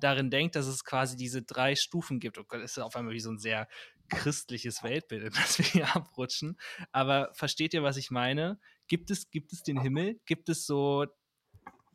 [0.00, 2.38] darin denkt, dass es quasi diese drei Stufen gibt.
[2.38, 3.68] Oh Gott, das ist auf einmal wie so ein sehr
[4.08, 6.56] christliches Weltbild, in das wir hier abrutschen.
[6.92, 8.58] Aber versteht ihr, was ich meine?
[8.88, 10.20] Gibt es, gibt es den Himmel?
[10.26, 11.06] Gibt es so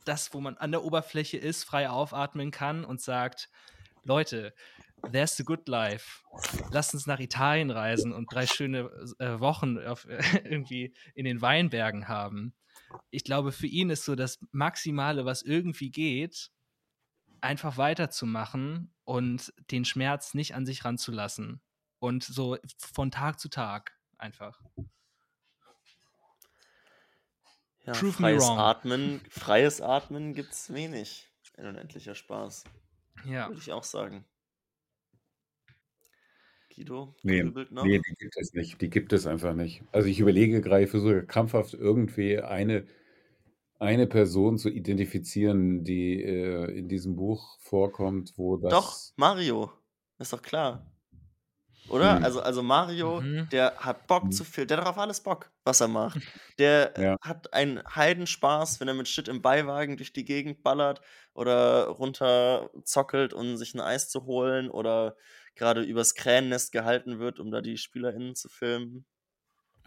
[0.06, 3.50] das, wo man an der Oberfläche ist, frei aufatmen kann und sagt,
[4.04, 4.54] Leute,
[5.12, 6.24] there's the good life.
[6.72, 10.08] Lasst uns nach Italien reisen und drei schöne äh, Wochen auf,
[10.44, 12.54] irgendwie in den Weinbergen haben.
[13.10, 16.52] Ich glaube, für ihn ist so das Maximale, was irgendwie geht,
[17.40, 21.62] einfach weiterzumachen und den Schmerz nicht an sich ranzulassen.
[22.00, 24.60] Und so von Tag zu Tag einfach.
[27.86, 32.64] Ja, Prove freies Atmen, freies Atmen gibt's wenig in unendlicher Spaß.
[33.26, 33.48] Ja.
[33.48, 34.26] Würde ich auch sagen.
[36.74, 37.84] Guido, nee, noch?
[37.84, 38.82] Nee, die gibt es nicht.
[38.82, 39.84] Die gibt es einfach nicht.
[39.92, 42.86] Also ich überlege gerade, ich versuche krampfhaft irgendwie eine,
[43.80, 48.72] eine Person zu identifizieren, die äh, in diesem Buch vorkommt, wo das.
[48.72, 49.72] Doch, Mario.
[50.18, 50.91] Ist doch klar.
[51.88, 52.22] Oder?
[52.22, 52.24] Hm.
[52.24, 53.52] Also, also Mario, Mhm.
[53.52, 54.34] der hat Bock Hm.
[54.34, 56.22] zu viel, der hat auf alles Bock, was er macht.
[56.58, 57.18] Der Ja.
[57.22, 61.02] hat einen Heidenspaß, wenn er mit Shit im Beiwagen durch die Gegend ballert
[61.34, 65.16] oder runter zockelt, um sich ein Eis zu holen oder
[65.56, 69.06] gerade übers Krähennest gehalten wird, um da die SpielerInnen zu filmen.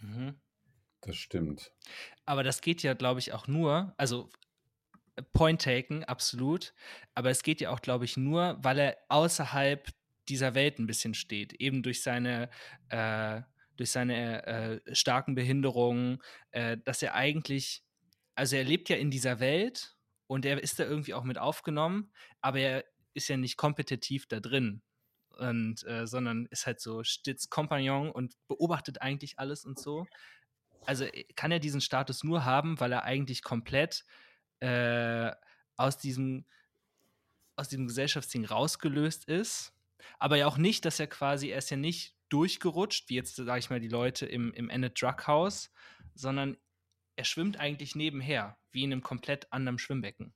[0.03, 0.41] Mhm.
[1.03, 1.73] Das stimmt.
[2.27, 4.31] Aber das geht ja, glaube ich, auch nur, also
[5.17, 6.75] äh, Point taken, absolut.
[7.15, 9.89] Aber es geht ja auch, glaube ich, nur, weil er außerhalb
[10.29, 11.55] dieser Welt ein bisschen steht.
[11.55, 12.51] Eben durch seine,
[12.89, 13.43] äh,
[13.77, 17.83] durch seine äh, starken Behinderungen, äh, dass er eigentlich,
[18.35, 22.13] also er lebt ja in dieser Welt und er ist da irgendwie auch mit aufgenommen,
[22.41, 22.85] aber er
[23.15, 24.83] ist ja nicht kompetitiv da drin.
[25.37, 30.07] Und, äh, sondern ist halt so stets Kompagnon und beobachtet eigentlich alles und so
[30.87, 34.05] also äh, kann er diesen Status nur haben, weil er eigentlich komplett
[34.61, 35.31] äh,
[35.77, 36.45] aus diesem
[37.57, 39.73] aus diesem Gesellschaftsding rausgelöst ist.
[40.19, 43.59] Aber ja auch nicht, dass er quasi, er ist ja nicht durchgerutscht, wie jetzt, sage
[43.59, 45.71] ich mal, die Leute im, im Ennet Drug House,
[46.15, 46.57] sondern
[47.17, 50.35] er schwimmt eigentlich nebenher, wie in einem komplett anderen Schwimmbecken.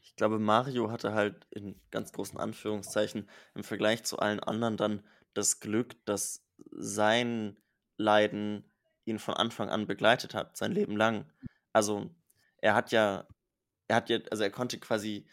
[0.00, 5.04] Ich glaube, Mario hatte halt in ganz großen Anführungszeichen im Vergleich zu allen anderen dann
[5.34, 7.56] das Glück, dass sein
[7.96, 8.64] Leiden
[9.04, 11.30] ihn von Anfang an begleitet hat, sein Leben lang.
[11.72, 12.10] Also
[12.58, 13.26] er hat ja,
[13.86, 15.26] er hat ja, also er konnte quasi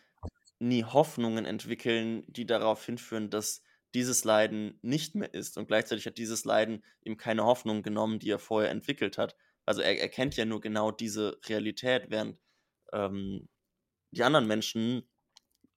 [0.60, 3.64] nie Hoffnungen entwickeln, die darauf hinführen, dass
[3.94, 5.58] dieses Leiden nicht mehr ist.
[5.58, 9.36] Und gleichzeitig hat dieses Leiden ihm keine Hoffnung genommen, die er vorher entwickelt hat.
[9.66, 12.38] Also er, er kennt ja nur genau diese Realität, während
[12.94, 13.48] ähm,
[14.12, 15.10] die anderen Menschen,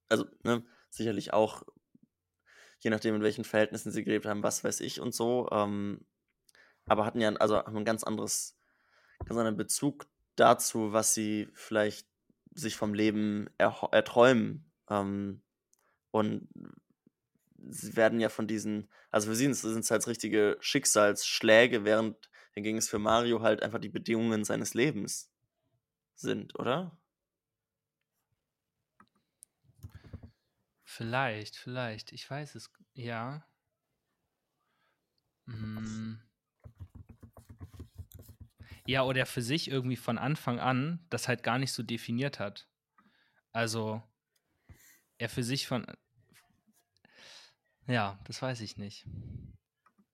[0.09, 1.63] also ne, sicherlich auch,
[2.79, 6.05] je nachdem, in welchen Verhältnissen sie gelebt haben, was weiß ich und so, ähm,
[6.85, 8.57] aber hatten ja also haben ein ganz anderes,
[9.19, 12.07] ganz anderen Bezug dazu, was sie vielleicht
[12.53, 14.68] sich vom Leben erträumen.
[14.89, 15.41] Ähm,
[16.11, 16.47] und
[17.69, 22.77] sie werden ja von diesen, also für sie sind es halt richtige Schicksalsschläge, während hingegen
[22.77, 25.31] es für Mario halt einfach die Bedingungen seines Lebens
[26.15, 26.97] sind, oder?
[30.83, 32.11] Vielleicht, vielleicht.
[32.11, 32.71] Ich weiß es.
[32.93, 33.45] Ja.
[35.45, 36.15] Mm.
[38.85, 42.67] Ja, oder für sich irgendwie von Anfang an das halt gar nicht so definiert hat.
[43.51, 44.01] Also,
[45.19, 45.85] er für sich von.
[47.87, 49.05] Ja, das weiß ich nicht.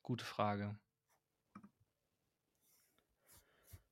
[0.02, 0.78] Gute Frage.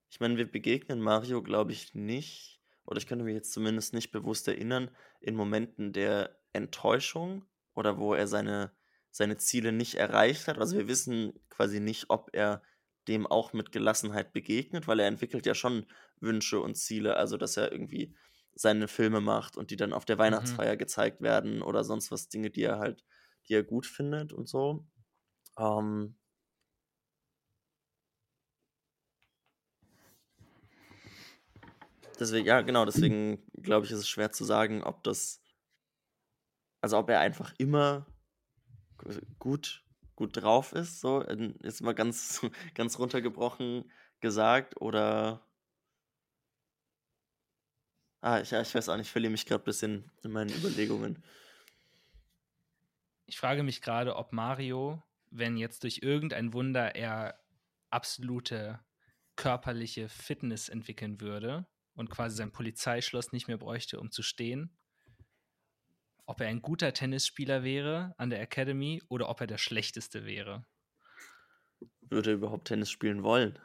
[0.09, 4.11] Ich meine, wir begegnen Mario, glaube ich, nicht, oder ich könnte mich jetzt zumindest nicht
[4.11, 8.71] bewusst erinnern, in Momenten der Enttäuschung oder wo er seine,
[9.09, 10.59] seine Ziele nicht erreicht hat.
[10.59, 12.61] Also wir wissen quasi nicht, ob er
[13.07, 15.85] dem auch mit Gelassenheit begegnet, weil er entwickelt ja schon
[16.19, 18.15] Wünsche und Ziele, also dass er irgendwie
[18.55, 22.49] seine Filme macht und die dann auf der Weihnachtsfeier gezeigt werden oder sonst was, Dinge,
[22.49, 23.03] die er halt,
[23.47, 24.85] die er gut findet und so.
[25.57, 26.15] Ähm,
[32.19, 35.41] Deswegen, ja, genau, deswegen glaube ich, ist es schwer zu sagen, ob das,
[36.81, 38.05] also ob er einfach immer
[39.39, 39.83] gut,
[40.15, 41.23] gut drauf ist, so,
[41.63, 42.41] jetzt mal ganz,
[42.75, 45.45] ganz runtergebrochen gesagt, oder,
[48.23, 51.21] ah, ich, ich weiß auch nicht, ich verliere mich gerade ein bisschen in meinen Überlegungen.
[53.25, 57.39] Ich frage mich gerade, ob Mario, wenn jetzt durch irgendein Wunder er
[57.89, 58.79] absolute
[59.35, 64.77] körperliche Fitness entwickeln würde und quasi sein Polizeischloss nicht mehr bräuchte, um zu stehen,
[66.25, 70.65] ob er ein guter Tennisspieler wäre an der Academy oder ob er der schlechteste wäre.
[72.01, 73.59] Würde er überhaupt Tennis spielen wollen?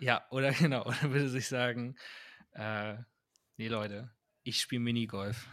[0.00, 1.96] Ja, oder genau, oder würde sich sagen,
[2.52, 2.96] äh,
[3.56, 4.10] nee Leute,
[4.42, 5.48] ich spiele Minigolf.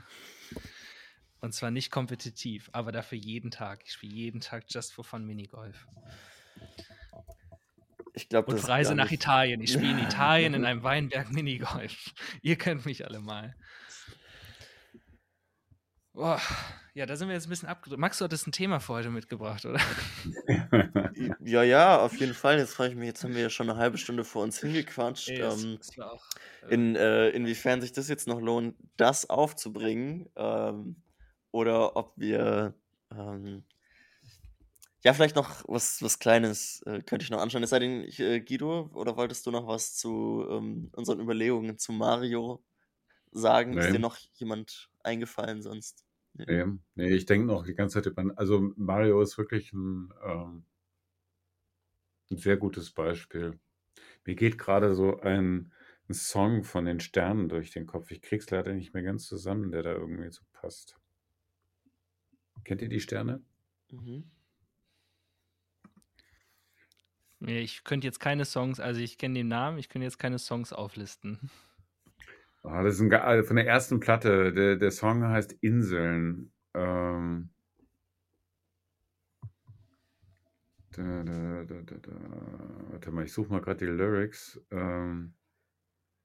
[1.41, 3.81] Und zwar nicht kompetitiv, aber dafür jeden Tag.
[3.85, 5.87] Ich spiele jeden Tag just for fun Minigolf.
[8.13, 9.61] Ich glaube, Und Reise nach Italien.
[9.61, 12.13] Ich spiele in Italien in einem Weinberg Minigolf.
[12.41, 13.55] Ihr kennt mich alle mal.
[16.13, 16.41] Boah,
[16.95, 17.99] ja, da sind wir jetzt ein bisschen abgedrückt.
[17.99, 19.79] Max, du hattest ein Thema für heute mitgebracht, oder?
[21.45, 22.57] Ja, ja, auf jeden Fall.
[22.57, 25.29] Jetzt frage ich mich, jetzt haben wir ja schon eine halbe Stunde vor uns hingequatscht.
[25.39, 26.25] das, ähm, das auch,
[26.63, 30.95] äh, in, äh, inwiefern sich das jetzt noch lohnt, das aufzubringen ähm,
[31.51, 32.73] oder ob wir
[33.11, 33.63] ähm,
[35.03, 37.63] ja vielleicht noch was, was Kleines äh, könnte ich noch anschauen.
[37.63, 41.77] Es sei denn, ich, äh, Guido, oder wolltest du noch was zu ähm, unseren Überlegungen
[41.77, 42.63] zu Mario
[43.31, 43.77] sagen?
[43.77, 43.93] Ist Nee.
[43.93, 46.05] dir noch jemand eingefallen sonst?
[46.33, 48.23] Nee, nee, ich denke noch die ganze Zeit über.
[48.37, 50.65] Also Mario ist wirklich ein, ähm,
[52.31, 53.59] ein sehr gutes Beispiel.
[54.25, 55.73] Mir geht gerade so ein
[56.09, 58.11] ein Song von den Sternen durch den Kopf.
[58.11, 60.99] Ich krieg's leider nicht mehr ganz zusammen, der da irgendwie so passt.
[62.63, 63.43] Kennt ihr die Sterne?
[63.91, 64.29] Mhm.
[67.39, 70.39] Nee, Ich könnte jetzt keine Songs, also ich kenne den Namen, ich könnte jetzt keine
[70.39, 71.49] Songs auflisten.
[72.63, 74.53] Ah, das ist ein, also von der ersten Platte.
[74.53, 76.51] Der, der Song heißt Inseln.
[76.73, 77.49] Ähm,
[80.91, 82.11] da, da, da, da, da.
[82.91, 84.59] Warte mal, ich suche mal gerade die Lyrics.
[84.71, 85.35] Ähm,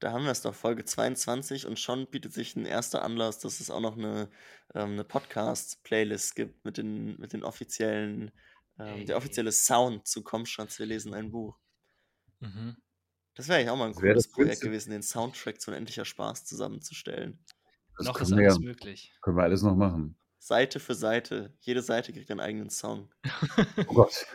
[0.01, 3.61] Da haben wir es doch, Folge 22, und schon bietet sich ein erster Anlass, dass
[3.61, 4.31] es auch noch eine,
[4.75, 8.33] ähm, eine Podcast-Playlist gibt mit den, mit den offiziellen,
[8.79, 11.59] ähm, der offizielle Sound zu Komm, Schatz, wir lesen ein Buch.
[12.41, 12.77] Mhm.
[13.35, 16.45] Das wäre eigentlich auch mal ein cooles das Projekt gewesen, den Soundtrack zu Unendlicher Spaß
[16.45, 17.39] zusammenzustellen.
[17.99, 19.13] das Noch ist wir, alles ja, möglich.
[19.23, 20.17] können wir alles noch machen.
[20.39, 21.53] Seite für Seite.
[21.61, 23.11] Jede Seite kriegt einen eigenen Song.
[23.89, 24.27] Oh Gott.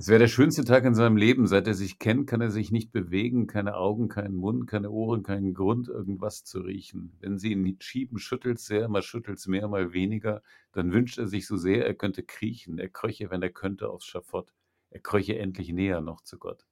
[0.00, 1.48] Es wäre der schönste Tag in seinem Leben.
[1.48, 5.24] Seit er sich kennt, kann er sich nicht bewegen, keine Augen, keinen Mund, keine Ohren,
[5.24, 7.16] keinen Grund, irgendwas zu riechen.
[7.18, 10.42] Wenn sie ihn schieben, schüttelt's sehr, mal schüttelt's mehr, mal weniger.
[10.70, 12.78] Dann wünscht er sich so sehr, er könnte kriechen.
[12.78, 14.52] Er kröche, wenn er könnte, aufs Schafott.
[14.90, 16.66] Er kröche endlich näher noch zu Gott.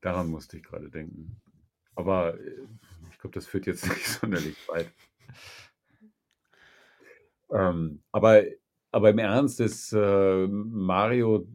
[0.00, 1.40] Daran musste ich gerade denken.
[1.94, 2.66] Aber äh,
[3.10, 4.92] ich glaube, das führt jetzt nicht sonderlich weit.
[7.50, 8.44] Ähm, aber,
[8.90, 11.46] aber im Ernst ist äh, Mario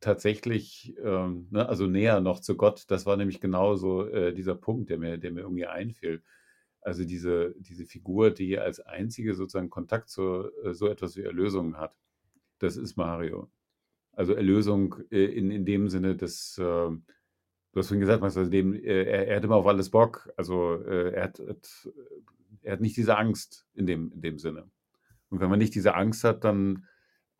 [0.00, 2.84] tatsächlich, ähm, ne, also näher noch zu Gott.
[2.88, 6.22] Das war nämlich genauso äh, dieser Punkt, der mir, der mir irgendwie einfiel.
[6.80, 11.76] Also diese, diese Figur, die als einzige sozusagen Kontakt zu äh, so etwas wie Erlösung
[11.76, 11.96] hat,
[12.58, 13.50] das ist Mario.
[14.16, 17.00] Also Erlösung äh, in, in dem Sinne, dass, äh, du
[17.76, 20.32] hast vorhin gesagt, also dem, äh, er, er hat immer auf alles Bock.
[20.36, 21.40] Also äh, er, hat,
[22.62, 24.70] er hat nicht diese Angst in dem, in dem Sinne.
[25.28, 26.86] Und wenn man nicht diese Angst hat, dann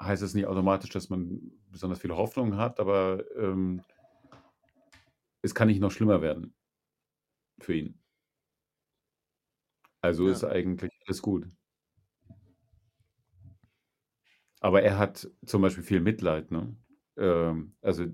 [0.00, 3.82] heißt es nicht automatisch, dass man besonders viel Hoffnung hat, aber ähm,
[5.40, 6.54] es kann nicht noch schlimmer werden
[7.58, 7.98] für ihn.
[10.02, 10.32] Also Ja.
[10.32, 11.48] ist eigentlich alles gut.
[14.61, 16.75] Aber er hat zum Beispiel viel Mitleid, ne?
[17.16, 18.07] Ähm, also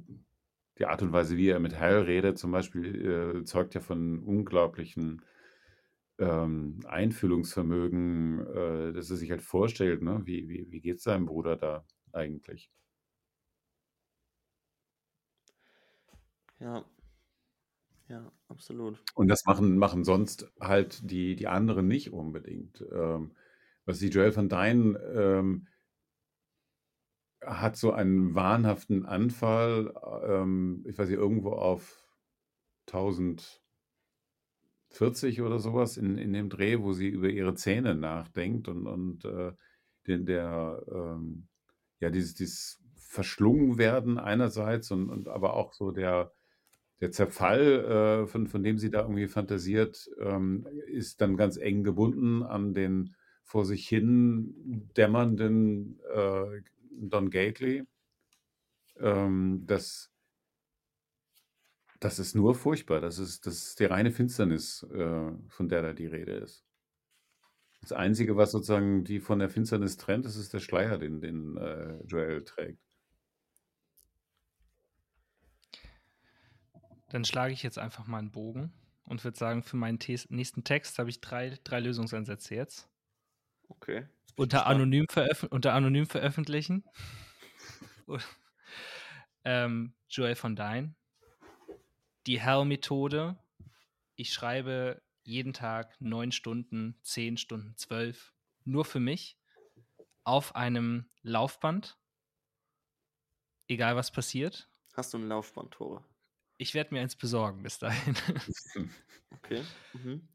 [0.78, 4.18] die Art und Weise, wie er mit Hal redet, zum Beispiel, äh, zeugt ja von
[4.20, 5.22] unglaublichen
[6.18, 10.22] ähm, Einfühlungsvermögen, äh, dass er sich halt vorstellt, ne?
[10.24, 12.70] Wie, wie, wie geht es seinem Bruder da eigentlich?
[16.60, 16.84] Ja.
[18.08, 19.02] Ja, absolut.
[19.14, 22.84] Und das machen, machen sonst halt die, die anderen nicht unbedingt.
[22.92, 23.32] Ähm,
[23.84, 25.66] was die Joel van Dyne ähm,
[27.44, 29.94] hat so einen wahnhaften Anfall,
[30.26, 32.02] ähm, ich weiß nicht, irgendwo auf
[32.86, 39.24] 1040 oder sowas in, in dem Dreh, wo sie über ihre Zähne nachdenkt und, und
[39.24, 39.52] äh,
[40.06, 41.48] den, der, ähm,
[42.00, 46.32] ja, dieses, dieses verschlungen einerseits und, und aber auch so der,
[47.00, 51.84] der Zerfall, äh, von, von dem sie da irgendwie fantasiert, ähm, ist dann ganz eng
[51.84, 56.62] gebunden an den vor sich hin dämmernden äh,
[56.98, 57.84] Don Gately.
[58.98, 60.10] Ähm, das,
[62.00, 63.00] das ist nur furchtbar.
[63.00, 66.64] Das ist, das ist die reine Finsternis, äh, von der da die Rede ist.
[67.80, 71.56] Das Einzige, was sozusagen die von der Finsternis trennt, das ist der Schleier, den, den
[71.56, 72.80] äh, Joel trägt.
[77.08, 78.72] Dann schlage ich jetzt einfach mal einen Bogen
[79.04, 82.88] und würde sagen, für meinen nächsten Text habe ich drei, drei Lösungsansätze jetzt.
[83.68, 84.06] Okay.
[84.36, 86.84] Unter anonym, veröf unter anonym veröffentlichen.
[89.44, 90.94] ähm, Joel von Dyne.
[92.26, 93.38] Die Hell-Methode.
[94.16, 98.32] Ich schreibe jeden Tag neun Stunden, zehn Stunden, zwölf.
[98.64, 99.38] Nur für mich.
[100.24, 101.98] Auf einem Laufband.
[103.68, 104.68] Egal was passiert.
[104.94, 106.04] Hast du ein Laufband, Tore?
[106.58, 108.16] Ich werde mir eins besorgen bis dahin.
[109.38, 109.64] Okay.
[109.94, 110.28] Mhm.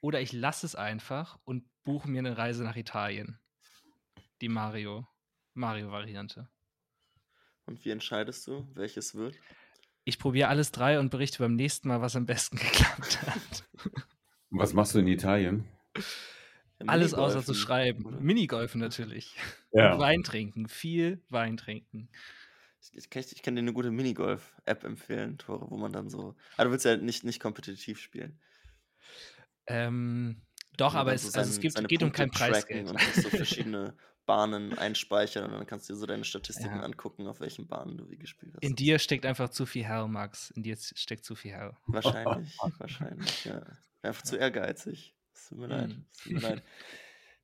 [0.00, 3.40] Oder ich lasse es einfach und buche mir eine Reise nach Italien.
[4.40, 5.06] Die Mario,
[5.54, 6.48] Mario-Variante.
[7.66, 9.36] Und wie entscheidest du, welches wird?
[10.04, 13.64] Ich probiere alles drei und berichte beim nächsten Mal, was am besten geklappt hat.
[14.50, 15.64] Was machst du in Italien?
[16.86, 18.06] Alles außer zu schreiben.
[18.06, 18.20] oder?
[18.20, 19.36] Minigolfen natürlich.
[19.70, 19.92] Ja.
[19.92, 20.66] Und Wein trinken.
[20.66, 22.08] Viel Wein trinken.
[22.80, 26.36] Ich, ich, kann, ich kann dir eine gute Minigolf-App empfehlen, Tore, wo man dann so.
[26.56, 28.40] Aber du willst ja nicht, nicht kompetitiv spielen.
[29.68, 30.42] Ähm,
[30.76, 32.88] doch, aber es, so also es gibt, geht um Punkte kein tracken Preisgeld.
[32.90, 33.94] Und so verschiedene
[34.26, 36.82] Bahnen einspeichern und dann kannst du dir so deine Statistiken Ja.
[36.82, 38.62] angucken, auf welchen Bahnen du wie gespielt hast.
[38.62, 40.50] In dir steckt einfach zu viel Hell, Max.
[40.50, 41.72] In dir steckt zu viel Hell.
[41.86, 43.62] Wahrscheinlich, wahrscheinlich, ja.
[44.02, 45.14] Einfach zu ehrgeizig.
[45.34, 45.88] Es tut mir leid.
[45.88, 46.04] Mhm.
[46.12, 46.62] Es tut mir leid.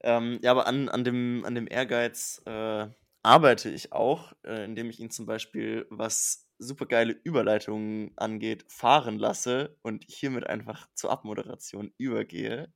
[0.02, 2.86] Ähm, ja, aber an, an, dem, an dem Ehrgeiz äh,
[3.24, 9.18] arbeite ich auch, äh, indem ich ihn zum Beispiel, was super geile Überleitungen angeht, fahren
[9.18, 12.72] lasse und hiermit einfach zur Abmoderation übergehe.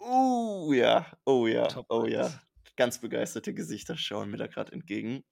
[0.00, 2.40] Oh ja, oh ja, Top oh ja.
[2.76, 5.24] Ganz begeisterte Gesichter schauen mir da gerade entgegen.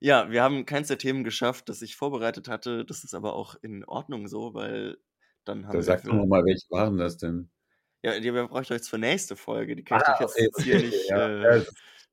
[0.00, 2.84] Ja, wir haben keins der Themen geschafft, das ich vorbereitet hatte.
[2.84, 4.98] Das ist aber auch in Ordnung so, weil
[5.44, 7.50] dann haben Da wir sag doch mal, welche waren das denn?
[8.04, 9.76] Ja, die brauche ich euch zur nächsten Folge.
[9.76, 11.08] Die kann ich Ah, jetzt okay, hier okay, nicht.
[11.08, 11.64] ja, ja, Äh,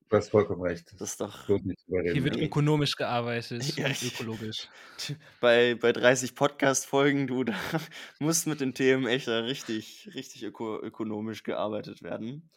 [0.10, 0.94] du hast vollkommen recht.
[1.00, 1.48] das ist doch.
[1.48, 4.68] Hier wird ökonomisch gearbeitet Ja, und ökologisch.
[5.40, 7.54] bei, bei 30 Podcast-Folgen, du, da
[8.20, 12.50] muss mit den Themen echt richtig, richtig öko ökonomisch gearbeitet werden.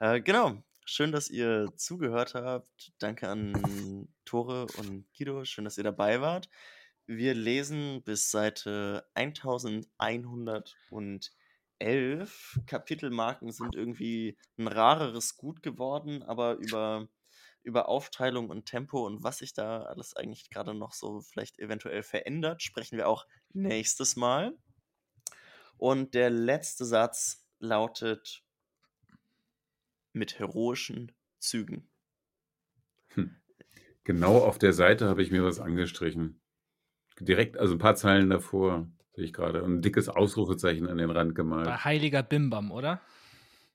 [0.00, 0.62] Äh, genau.
[0.84, 2.92] Schön, dass ihr zugehört habt.
[2.98, 5.44] Danke an Tore und Guido.
[5.44, 6.48] Schön, dass ihr dabei wart.
[7.06, 9.04] Wir lesen bis Seite
[11.80, 12.60] 1111.
[12.66, 17.08] Kapitelmarken sind irgendwie ein rareres Gut geworden, aber über,
[17.62, 22.02] über Aufteilung und Tempo und was sich da alles eigentlich gerade noch so vielleicht eventuell
[22.02, 24.56] verändert, sprechen wir auch nächstes Mal.
[25.76, 28.42] Und der letzte Satz lautet
[30.12, 31.88] mit heroischen Zügen.
[34.08, 36.40] Genau auf der Seite habe ich mir was angestrichen.
[37.20, 38.88] Direkt, also ein paar Zeilen davor,
[39.18, 39.64] sehe ich gerade.
[39.64, 41.66] Und ein dickes Ausrufezeichen an den Rand gemalt.
[41.66, 43.00] Bei Heiliger Bimbam, oder?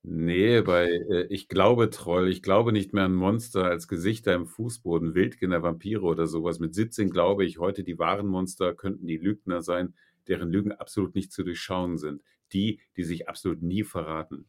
[0.02, 4.48] Nee, bei äh, Ich glaube Troll, ich glaube nicht mehr an Monster als Gesichter im
[4.48, 6.60] Fußboden, Wildkinder, Vampire oder sowas.
[6.60, 9.94] Mit 17 glaube ich, heute die wahren Monster könnten die Lügner sein,
[10.30, 12.22] deren Lügen absolut nicht zu durchschauen sind.
[12.54, 14.46] Die, die sich absolut nie verraten.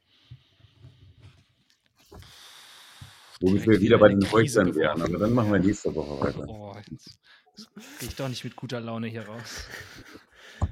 [3.40, 6.46] Womit wir wieder bei den Häusern wären, aber dann machen wir nächste Woche weiter.
[6.48, 7.18] Oh, jetzt
[7.98, 9.66] gehe ich doch nicht mit guter Laune hier raus.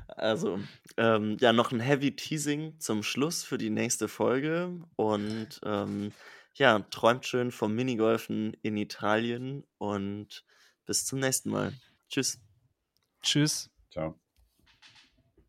[0.09, 0.61] Also,
[0.97, 4.81] ähm, ja, noch ein Heavy Teasing zum Schluss für die nächste Folge.
[4.97, 6.13] Und ähm,
[6.55, 10.45] ja, träumt schön vom Minigolfen in Italien und
[10.85, 11.73] bis zum nächsten Mal.
[12.09, 12.41] Tschüss.
[13.23, 13.71] Tschüss.
[13.91, 14.22] Ciao.